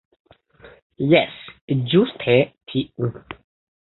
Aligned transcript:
Jes, 1.11 1.35
ĝuste 1.91 2.35
tiu. 2.73 3.11